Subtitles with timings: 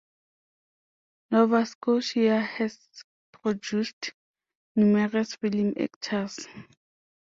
[1.29, 2.79] Nova Scotia has
[3.33, 4.13] produced
[4.75, 6.47] numerous film actors.